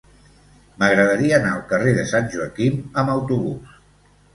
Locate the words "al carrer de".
1.59-2.09